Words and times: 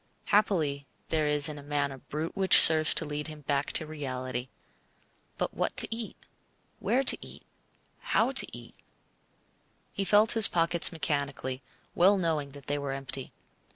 Happily 0.25 0.87
there 1.09 1.27
is 1.27 1.47
in 1.47 1.69
man 1.69 1.91
a 1.91 1.99
brute 1.99 2.35
which 2.35 2.59
serves 2.59 2.95
to 2.95 3.05
lead 3.05 3.27
him 3.27 3.41
back 3.41 3.71
to 3.73 3.85
reality. 3.85 4.49
But 5.37 5.53
what 5.53 5.77
to 5.77 5.87
eat, 5.95 6.17
where 6.79 7.03
to 7.03 7.15
eat, 7.23 7.45
how 7.99 8.31
to 8.31 8.47
eat? 8.51 8.73
He 9.93 10.03
felt 10.03 10.31
his 10.31 10.47
pockets 10.47 10.91
mechanically, 10.91 11.61
well 11.93 12.17
knowing 12.17 12.53
that 12.53 12.65
they 12.65 12.79
were 12.79 12.93
empty. 12.93 13.31